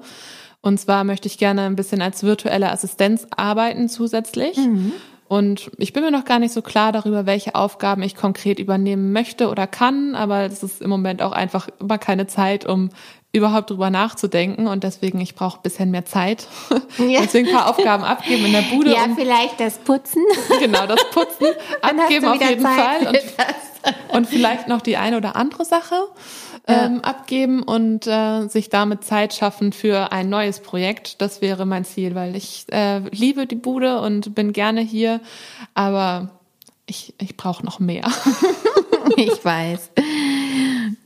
[0.62, 4.58] Und zwar möchte ich gerne ein bisschen als virtuelle Assistenz arbeiten zusätzlich.
[4.58, 4.94] Mhm.
[5.30, 9.14] Und ich bin mir noch gar nicht so klar darüber, welche Aufgaben ich konkret übernehmen
[9.14, 12.90] möchte oder kann, aber es ist im Moment auch einfach immer keine Zeit, um
[13.32, 16.48] überhaupt drüber nachzudenken und deswegen ich brauche ein bisschen mehr Zeit.
[16.98, 17.22] Ja.
[17.22, 18.92] deswegen ein paar Aufgaben abgeben in der Bude.
[18.92, 20.24] Ja, vielleicht das Putzen.
[20.60, 21.48] Genau, das Putzen
[21.82, 25.96] abgeben auf jeden Zeit Fall und, und, vielleicht noch die eine oder andere Sache
[26.68, 31.22] ähm, abgeben und äh, sich damit Zeit schaffen für ein neues Projekt.
[31.22, 35.22] Das wäre mein Ziel, weil ich äh, liebe die Bude und bin gerne hier,
[35.74, 36.30] aber
[36.86, 38.06] ich, ich brauche noch mehr.
[39.16, 39.92] ich weiß.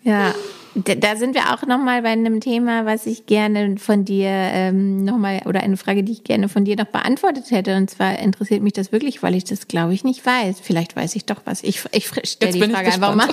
[0.04, 0.34] Ja,
[0.76, 5.42] da sind wir auch nochmal bei einem Thema, was ich gerne von dir ähm, nochmal,
[5.46, 7.76] oder eine Frage, die ich gerne von dir noch beantwortet hätte.
[7.78, 10.60] Und zwar interessiert mich das wirklich, weil ich das, glaube ich, nicht weiß.
[10.62, 11.64] Vielleicht weiß ich doch was.
[11.64, 13.28] Ich, ich stelle die Frage einfach mal.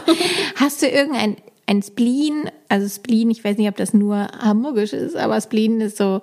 [0.56, 1.36] Hast du irgendein
[1.70, 2.50] ein Spleen?
[2.68, 6.20] Also Spleen, ich weiß nicht, ob das nur hamburgisch ist, aber Spleen ist so,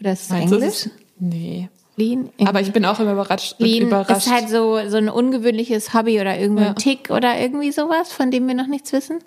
[0.00, 0.90] oder ist es Meinst Englisch?
[1.18, 1.68] Nee.
[1.92, 2.30] Spleen.
[2.44, 3.50] Aber ich bin auch immer überrascht.
[3.50, 4.26] Spleen überrascht.
[4.26, 6.74] ist halt so, so ein ungewöhnliches Hobby oder irgendein ja.
[6.74, 9.20] Tick oder irgendwie sowas, von dem wir noch nichts wissen.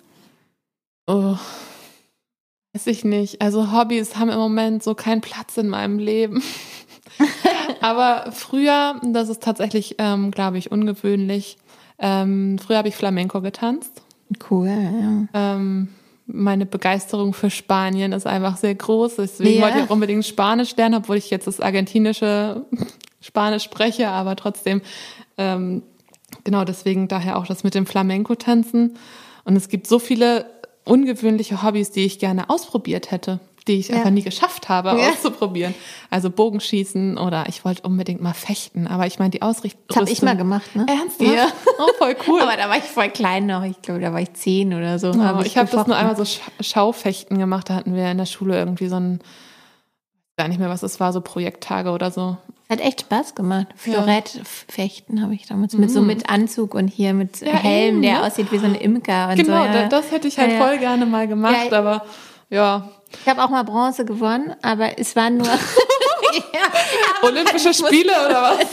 [1.06, 1.36] Oh,
[2.72, 3.40] weiß ich nicht.
[3.40, 6.42] Also Hobbys haben im Moment so keinen Platz in meinem Leben.
[7.80, 11.58] Aber früher, das ist tatsächlich, ähm, glaube ich, ungewöhnlich.
[11.98, 14.02] Ähm, früher habe ich Flamenco getanzt.
[14.50, 15.26] Cool, ja.
[15.34, 15.88] Ähm,
[16.26, 19.16] meine Begeisterung für Spanien ist einfach sehr groß.
[19.16, 19.62] Deswegen yeah.
[19.62, 22.64] wollte ich auch unbedingt Spanisch lernen, obwohl ich jetzt das argentinische
[23.20, 24.80] Spanisch spreche, aber trotzdem,
[25.36, 25.82] ähm,
[26.44, 28.96] genau deswegen daher auch das mit dem Flamenco-Tanzen.
[29.44, 30.46] Und es gibt so viele
[30.84, 33.96] ungewöhnliche Hobbys, die ich gerne ausprobiert hätte, die ich ja.
[33.96, 35.10] einfach nie geschafft habe ja.
[35.10, 35.74] auszuprobieren.
[36.10, 39.82] Also Bogenschießen oder ich wollte unbedingt mal fechten, aber ich meine die Ausrichtung.
[39.88, 40.86] Das habe ich mal gemacht, ne?
[40.88, 41.30] Ernsthaft?
[41.30, 41.48] Ja.
[41.78, 42.40] Oh, voll cool.
[42.42, 43.62] aber da war ich voll klein noch.
[43.64, 45.10] Ich glaube, da war ich zehn oder so.
[45.10, 46.24] Oh, hab ich ich habe das nur einmal so
[46.60, 47.70] Schaufechten gemacht.
[47.70, 49.20] Da hatten wir in der Schule irgendwie so ein
[50.36, 52.38] gar nicht mehr, was es war, so Projekttage oder so.
[52.70, 53.66] Hat echt Spaß gemacht.
[53.74, 55.24] Florett-Fechten ja.
[55.24, 56.06] habe ich damals mit so mhm.
[56.06, 58.22] mit Anzug und hier mit ja, Helm, eben, der ne?
[58.22, 59.68] aussieht wie so ein Imker und genau, so.
[59.68, 59.88] Genau, ja.
[59.88, 62.04] das hätte ich halt voll gerne mal gemacht, aber
[62.48, 62.88] ja.
[63.12, 65.46] Ich habe auch mal Bronze gewonnen, aber es war nur
[67.22, 68.66] Olympische Spiele oder was?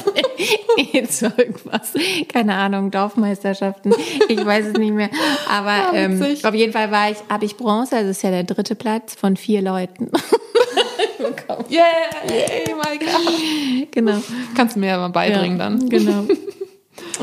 [0.94, 1.94] Jetzt irgendwas.
[2.28, 3.94] Keine Ahnung, Dorfmeisterschaften.
[4.28, 5.10] Ich weiß es nicht mehr.
[5.50, 8.76] Aber ähm, auf jeden Fall war ich, habe ich Bronze, also ist ja der dritte
[8.76, 10.06] Platz von vier Leuten
[11.18, 11.66] bekommen.
[11.70, 11.84] Yeah,
[12.30, 13.92] yeah, my God.
[13.92, 14.22] Genau.
[14.56, 15.90] Kannst du mir ja mal beibringen ja, dann.
[15.90, 16.26] Genau.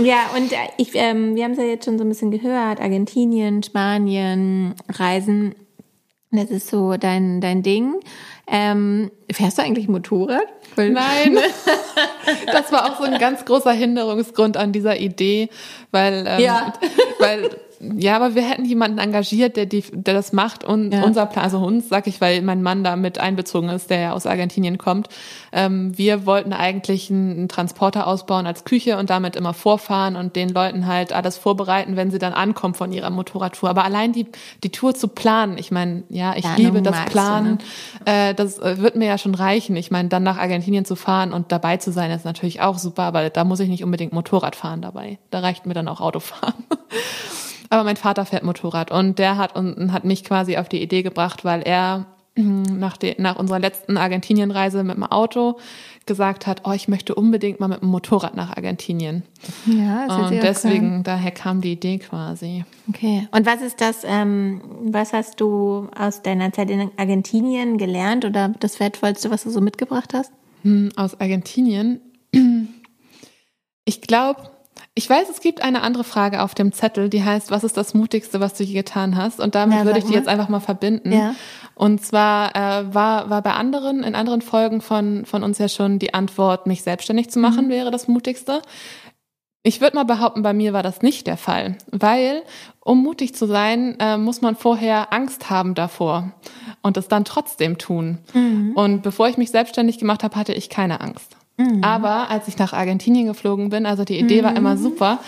[0.03, 3.62] Ja, und ich, ähm, wir haben es ja jetzt schon so ein bisschen gehört, Argentinien,
[3.62, 5.55] Spanien, Reisen,
[6.37, 7.94] das ist so dein, dein Ding.
[8.47, 10.47] Ähm, fährst du eigentlich Motorrad?
[10.77, 11.38] Nein,
[12.47, 15.49] das war auch so ein ganz großer Hinderungsgrund an dieser Idee,
[15.92, 16.73] weil, ähm, ja.
[17.18, 17.51] weil
[17.97, 21.03] ja, aber wir hätten jemanden engagiert, der, die, der das macht und ja.
[21.03, 24.12] unser Plan, also uns, sag ich, weil mein Mann da mit einbezogen ist, der ja
[24.12, 25.09] aus Argentinien kommt.
[25.53, 30.49] Ähm, wir wollten eigentlich einen, Transporter ausbauen als Küche und damit immer vorfahren und den
[30.49, 33.68] Leuten halt alles vorbereiten, wenn sie dann ankommen von ihrer Motorradtour.
[33.68, 34.27] Aber allein die,
[34.62, 38.31] die Tour zu planen, ich meine, ja, ich ja, liebe das Planen, du, ne?
[38.31, 39.77] äh, das äh, wird mir ja schon reichen.
[39.77, 43.05] Ich meine, dann nach Argentinien zu fahren und dabei zu sein, ist natürlich auch super,
[43.05, 45.18] aber da muss ich nicht unbedingt Motorrad fahren dabei.
[45.31, 46.55] Da reicht mir dann auch Autofahren.
[47.70, 51.03] Aber mein Vater fährt Motorrad und der hat, und, hat mich quasi auf die Idee
[51.03, 55.59] gebracht, weil er hm, nach, de, nach unserer letzten Argentinienreise mit dem Auto
[56.07, 59.22] gesagt hat, oh, ich möchte unbedingt mal mit dem Motorrad nach Argentinien.
[59.66, 62.64] Ja, das Und deswegen, daher kam die Idee quasi.
[62.88, 63.29] Okay.
[63.31, 68.48] Und was ist das, ähm, was hast du aus deiner Zeit in Argentinien gelernt oder
[68.61, 70.33] das Wertvollste, was du so mitgebracht hast?
[70.62, 72.00] Hm, aus Argentinien?
[73.87, 74.50] Ich glaube,
[74.96, 77.94] ich weiß, es gibt eine andere Frage auf dem Zettel, die heißt, was ist das
[77.94, 79.40] Mutigste, was du je getan hast?
[79.40, 81.12] Und damit ja, würde ich die jetzt einfach mal verbinden.
[81.12, 81.35] Ja.
[81.74, 85.98] Und zwar äh, war, war bei anderen, in anderen Folgen von, von uns ja schon
[85.98, 87.70] die Antwort, mich selbstständig zu machen, mhm.
[87.70, 88.62] wäre das Mutigste.
[89.64, 92.42] Ich würde mal behaupten, bei mir war das nicht der Fall, weil
[92.80, 96.35] um mutig zu sein, äh, muss man vorher Angst haben davor
[96.83, 98.18] und es dann trotzdem tun.
[98.33, 98.72] Mhm.
[98.76, 101.37] Und bevor ich mich selbstständig gemacht habe, hatte ich keine Angst.
[101.56, 101.84] Mhm.
[101.84, 104.46] Aber als ich nach Argentinien geflogen bin, also die Idee mhm.
[104.46, 105.20] war immer super,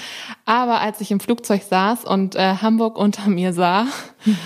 [0.44, 3.86] aber als ich im Flugzeug saß und äh, Hamburg unter mir sah,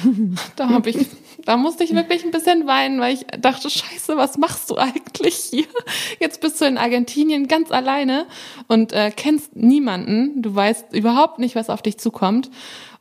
[0.56, 1.06] da habe ich,
[1.46, 5.36] da musste ich wirklich ein bisschen weinen, weil ich dachte, Scheiße, was machst du eigentlich
[5.36, 5.66] hier?
[6.18, 8.26] Jetzt bist du in Argentinien ganz alleine
[8.68, 12.50] und äh, kennst niemanden, du weißt überhaupt nicht, was auf dich zukommt.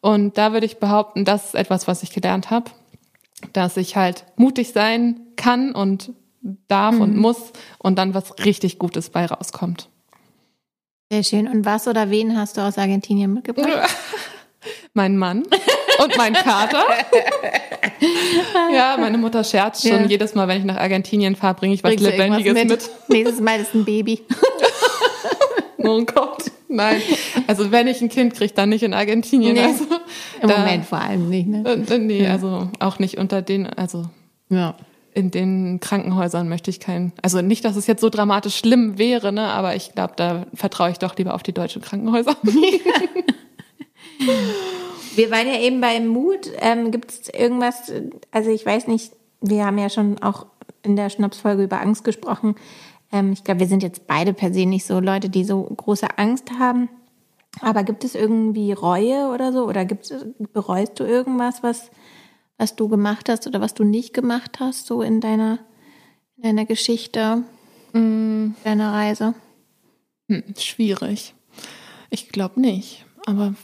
[0.01, 2.71] Und da würde ich behaupten, das ist etwas, was ich gelernt habe
[3.53, 6.11] dass ich halt mutig sein kann und
[6.67, 7.02] darf mhm.
[7.02, 7.38] und muss
[7.78, 9.89] und dann was richtig Gutes bei rauskommt.
[11.12, 11.47] Sehr schön.
[11.47, 13.89] Und was oder wen hast du aus Argentinien mitgebracht?
[14.93, 15.43] mein Mann
[16.04, 16.84] und mein Kater.
[18.73, 20.06] ja, meine Mutter scherzt schon ja.
[20.06, 22.69] jedes Mal, wenn ich nach Argentinien fahre, bringe ich was Bringst Lebendiges mit?
[22.69, 22.89] mit.
[23.08, 24.21] Nächstes Mal ist ein Baby.
[25.78, 27.02] oh Gott, nein.
[27.47, 29.56] Also wenn ich ein Kind kriege, dann nicht in Argentinien.
[29.56, 29.63] Nee.
[29.63, 29.86] Also,
[30.41, 31.47] Im da, Moment vor allem nicht.
[31.47, 31.63] Ne?
[31.89, 34.06] Äh, nee, also auch nicht unter den, also
[34.49, 34.75] ja.
[35.19, 37.13] In den Krankenhäusern möchte ich keinen.
[37.21, 39.47] Also nicht, dass es jetzt so dramatisch schlimm wäre, ne?
[39.47, 42.36] Aber ich glaube, da vertraue ich doch lieber auf die deutschen Krankenhäuser.
[45.15, 46.49] Wir waren ja eben bei Mut.
[46.60, 47.91] Ähm, Gibt es irgendwas,
[48.32, 50.45] also ich weiß nicht, wir haben ja schon auch
[50.84, 52.55] in der Schnapsfolge über Angst gesprochen.
[53.12, 56.17] Ähm, ich glaube, wir sind jetzt beide per se nicht so Leute, die so große
[56.17, 56.89] Angst haben.
[57.62, 59.67] Aber gibt es irgendwie Reue oder so?
[59.67, 60.13] Oder gibt's,
[60.53, 61.89] bereust du irgendwas, was,
[62.60, 65.60] was du gemacht hast oder was du nicht gemacht hast, so in deiner,
[66.36, 67.43] in deiner Geschichte,
[67.93, 68.50] mm.
[68.63, 69.34] deiner Reise?
[70.30, 71.34] Hm, schwierig.
[72.12, 73.06] Ich glaube nicht.
[73.26, 73.56] Aber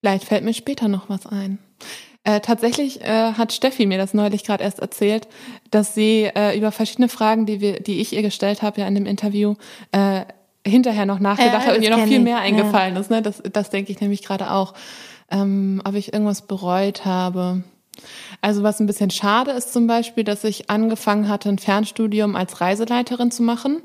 [0.00, 1.58] vielleicht fällt mir später noch was ein.
[2.22, 5.26] Äh, tatsächlich äh, hat Steffi mir das neulich gerade erst erzählt,
[5.70, 8.94] dass sie äh, über verschiedene Fragen, die wir, die ich ihr gestellt habe ja in
[8.94, 9.54] dem Interview,
[9.92, 10.24] äh,
[10.64, 13.10] hinterher noch nachgedacht hat und ihr noch viel mehr eingefallen ist.
[13.10, 13.22] Ne?
[13.22, 14.74] Das, das denke ich nämlich gerade auch.
[15.32, 17.62] Ähm, ob ich irgendwas bereut habe.
[18.40, 22.60] Also was ein bisschen schade ist zum Beispiel, dass ich angefangen hatte, ein Fernstudium als
[22.60, 23.82] Reiseleiterin zu machen.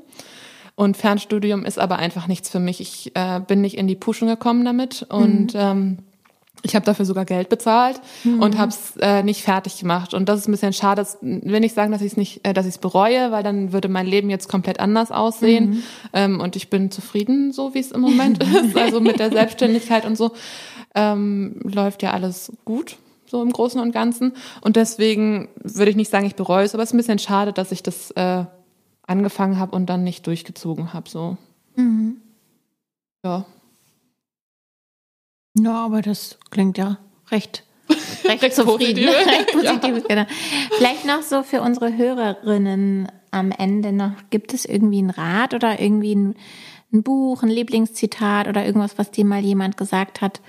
[0.74, 2.80] Und Fernstudium ist aber einfach nichts für mich.
[2.80, 5.60] Ich äh, bin nicht in die Puschen gekommen damit und mhm.
[5.60, 5.98] ähm,
[6.62, 8.42] ich habe dafür sogar Geld bezahlt mhm.
[8.42, 10.14] und habe es äh, nicht fertig gemacht.
[10.14, 11.00] Und das ist ein bisschen schade.
[11.00, 13.72] Das will nicht sagen, dass ich es nicht, äh, dass ich es bereue, weil dann
[13.72, 15.70] würde mein Leben jetzt komplett anders aussehen.
[15.70, 15.82] Mhm.
[16.12, 18.76] Ähm, und ich bin zufrieden, so wie es im Moment ist.
[18.76, 20.32] Also mit der Selbstständigkeit und so
[20.94, 24.32] ähm, läuft ja alles gut, so im Großen und Ganzen.
[24.60, 27.52] Und deswegen würde ich nicht sagen, ich bereue es, aber es ist ein bisschen schade,
[27.52, 28.44] dass ich das äh,
[29.06, 31.08] angefangen habe und dann nicht durchgezogen habe.
[31.08, 31.36] So.
[31.76, 32.20] Mhm.
[33.24, 33.44] Ja.
[35.58, 36.98] Ja, aber das klingt ja
[37.30, 37.64] recht,
[38.24, 39.06] recht, recht zufrieden.
[39.06, 39.26] Positiv.
[39.26, 40.00] recht positiv, ja.
[40.08, 40.26] genau.
[40.76, 45.80] Vielleicht noch so für unsere Hörerinnen am Ende noch, gibt es irgendwie einen Rat oder
[45.80, 46.34] irgendwie ein,
[46.92, 50.40] ein Buch, ein Lieblingszitat oder irgendwas, was dir mal jemand gesagt hat,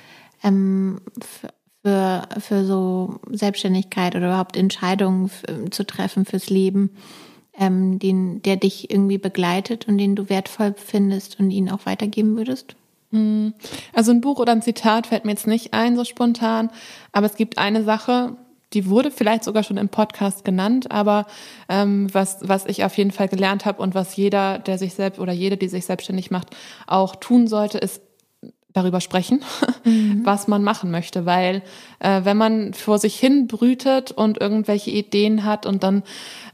[0.43, 1.01] ähm,
[1.87, 5.31] für, für so Selbstständigkeit oder überhaupt Entscheidungen
[5.71, 6.89] zu treffen fürs Leben,
[7.57, 12.35] ähm, den, der dich irgendwie begleitet und den du wertvoll findest und ihn auch weitergeben
[12.35, 12.75] würdest?
[13.11, 13.53] Hm.
[13.93, 16.71] Also ein Buch oder ein Zitat fällt mir jetzt nicht ein, so spontan.
[17.13, 18.35] Aber es gibt eine Sache,
[18.73, 21.25] die wurde vielleicht sogar schon im Podcast genannt, aber
[21.69, 25.19] ähm, was, was ich auf jeden Fall gelernt habe und was jeder, der sich selbst
[25.19, 26.49] oder jede, die sich selbstständig macht,
[26.85, 28.01] auch tun sollte, ist
[28.77, 29.41] darüber sprechen,
[29.83, 30.21] mhm.
[30.23, 31.25] was man machen möchte.
[31.25, 31.63] Weil
[31.99, 36.03] äh, wenn man vor sich hin brütet und irgendwelche Ideen hat und dann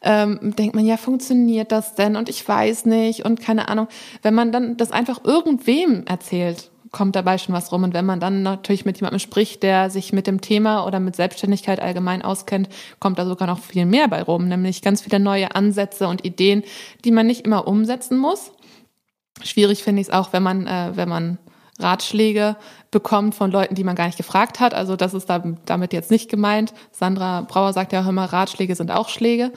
[0.01, 2.15] ähm, denkt man, ja, funktioniert das denn?
[2.15, 3.87] Und ich weiß nicht und keine Ahnung.
[4.21, 7.83] Wenn man dann das einfach irgendwem erzählt, kommt dabei schon was rum.
[7.83, 11.17] Und wenn man dann natürlich mit jemandem spricht, der sich mit dem Thema oder mit
[11.17, 15.55] Selbstständigkeit allgemein auskennt, kommt da sogar noch viel mehr bei rum, nämlich ganz viele neue
[15.55, 16.63] Ansätze und Ideen,
[17.03, 18.51] die man nicht immer umsetzen muss.
[19.41, 21.39] Schwierig finde ich es auch, wenn man, äh, wenn man
[21.79, 22.55] Ratschläge
[22.91, 24.73] bekommt von Leuten, die man gar nicht gefragt hat.
[24.73, 26.73] Also das ist da, damit jetzt nicht gemeint.
[26.91, 29.51] Sandra Brauer sagt ja auch immer, Ratschläge sind auch Schläge.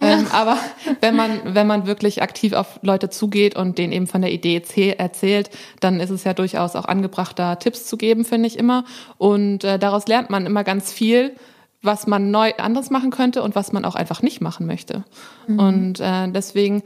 [0.00, 0.56] Ähm, aber
[1.00, 4.62] wenn man, wenn man wirklich aktiv auf Leute zugeht und denen eben von der Idee
[4.96, 8.84] erzählt, dann ist es ja durchaus auch angebracht, da Tipps zu geben, finde ich immer.
[9.18, 11.36] Und äh, daraus lernt man immer ganz viel,
[11.82, 15.04] was man neu anders machen könnte und was man auch einfach nicht machen möchte.
[15.46, 15.58] Mhm.
[15.58, 16.82] Und äh, deswegen,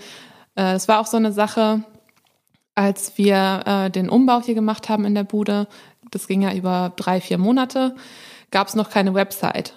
[0.56, 1.84] äh, es war auch so eine Sache,
[2.74, 5.68] als wir äh, den Umbau hier gemacht haben in der Bude,
[6.10, 7.94] das ging ja über drei, vier Monate,
[8.50, 9.74] gab es noch keine Website.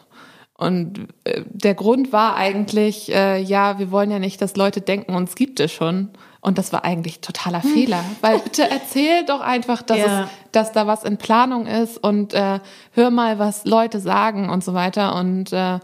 [0.57, 5.15] Und äh, der Grund war eigentlich, äh, ja, wir wollen ja nicht, dass Leute denken,
[5.15, 6.10] uns gibt es schon.
[6.41, 7.69] Und das war eigentlich totaler hm.
[7.71, 8.03] Fehler.
[8.21, 10.23] Weil bitte erzähl doch einfach, dass, ja.
[10.23, 12.60] es, dass da was in Planung ist und äh,
[12.91, 15.15] hör mal, was Leute sagen und so weiter.
[15.15, 15.79] Und äh,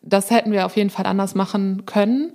[0.00, 2.32] das hätten wir auf jeden Fall anders machen können.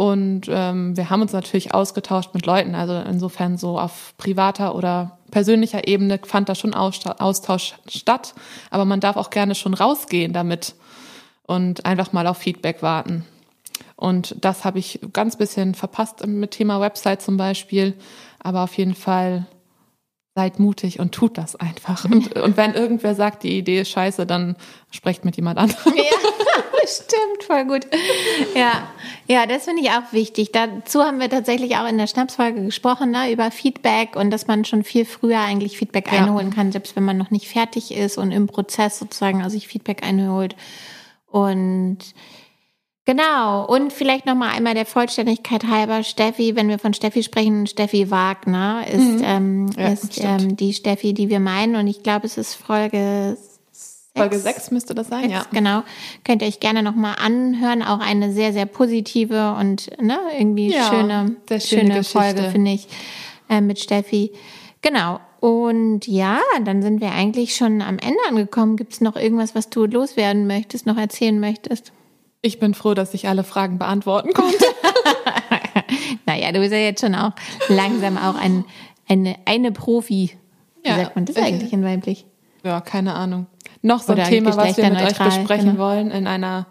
[0.00, 2.74] Und ähm, wir haben uns natürlich ausgetauscht mit Leuten.
[2.74, 8.34] Also insofern so auf privater oder persönlicher Ebene fand da schon Austausch statt.
[8.70, 10.74] Aber man darf auch gerne schon rausgehen damit
[11.42, 13.26] und einfach mal auf Feedback warten.
[13.94, 17.92] Und das habe ich ganz bisschen verpasst mit Thema Website zum Beispiel.
[18.38, 19.48] Aber auf jeden Fall
[20.34, 22.04] seid mutig und tut das einfach.
[22.04, 24.56] Und, und wenn irgendwer sagt, die Idee ist scheiße, dann
[24.90, 25.94] sprecht mit jemand anderem.
[25.96, 26.04] Ja,
[26.86, 27.86] stimmt, voll gut.
[28.54, 28.88] Ja,
[29.26, 30.52] ja, das finde ich auch wichtig.
[30.52, 34.64] Dazu haben wir tatsächlich auch in der Schnapsfolge gesprochen, ne, über Feedback und dass man
[34.64, 38.30] schon viel früher eigentlich Feedback einholen kann, selbst wenn man noch nicht fertig ist und
[38.30, 40.54] im Prozess sozusagen also sich Feedback einholt.
[41.26, 41.98] Und
[43.10, 48.10] genau, und vielleicht nochmal einmal der Vollständigkeit halber, Steffi, wenn wir von Steffi sprechen, Steffi
[48.10, 49.22] Wagner ist, mhm.
[49.24, 51.74] ähm, ja, ist ähm, die Steffi, die wir meinen.
[51.74, 53.36] Und ich glaube, es ist Folge
[54.16, 55.46] Folge 6 müsste das sein, 6, ja.
[55.52, 55.82] Genau.
[56.24, 57.82] Könnt ihr euch gerne nochmal anhören.
[57.82, 62.88] Auch eine sehr, sehr positive und ne, irgendwie ja, schöne, schöne, schöne Folge, finde ich,
[63.48, 64.32] äh, mit Steffi.
[64.82, 65.20] Genau.
[65.38, 68.76] Und ja, dann sind wir eigentlich schon am Ende angekommen.
[68.76, 71.92] Gibt es noch irgendwas, was du loswerden möchtest, noch erzählen möchtest?
[72.42, 74.64] Ich bin froh, dass ich alle Fragen beantworten konnte.
[76.26, 77.32] naja, du bist ja jetzt schon auch
[77.68, 78.64] langsam auch ein,
[79.08, 80.36] eine, eine Profi.
[80.82, 82.26] Wie ja, sagt man das eigentlich in weiblich?
[82.64, 83.46] Ja, keine Ahnung.
[83.82, 85.82] Noch so ein Thema, was wir mit euch besprechen genau.
[85.82, 86.66] wollen in einer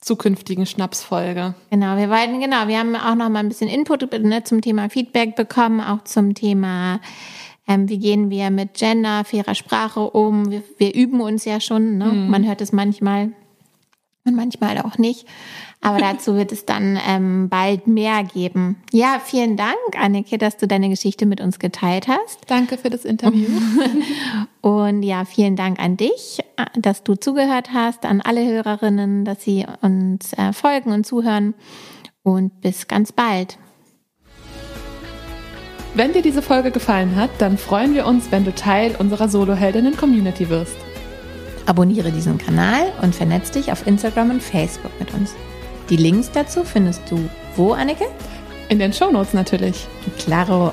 [0.00, 1.54] zukünftigen Schnapsfolge.
[1.70, 4.88] Genau, wir wollten, genau, wir haben auch noch mal ein bisschen Input ne, zum Thema
[4.88, 7.00] Feedback bekommen, auch zum Thema,
[7.68, 10.50] ähm, wie gehen wir mit Gender, fairer Sprache um.
[10.50, 12.06] Wir, wir üben uns ja schon, ne?
[12.06, 12.30] Mhm.
[12.30, 13.32] man hört es manchmal
[14.24, 15.26] und manchmal auch nicht.
[15.80, 18.76] Aber dazu wird es dann ähm, bald mehr geben.
[18.92, 22.40] Ja, vielen Dank, Anneke, dass du deine Geschichte mit uns geteilt hast.
[22.46, 23.48] Danke für das Interview.
[24.60, 26.40] Und ja, vielen Dank an dich,
[26.76, 31.54] dass du zugehört hast, an alle Hörerinnen, dass sie uns äh, folgen und zuhören.
[32.22, 33.58] Und bis ganz bald.
[35.94, 40.48] Wenn dir diese Folge gefallen hat, dann freuen wir uns, wenn du Teil unserer Soloheldinnen-Community
[40.50, 40.76] wirst.
[41.70, 45.34] Abonniere diesen Kanal und vernetz dich auf Instagram und Facebook mit uns.
[45.88, 48.06] Die Links dazu findest du wo, Anneke?
[48.68, 49.86] In den Shownotes natürlich.
[50.18, 50.72] Claro.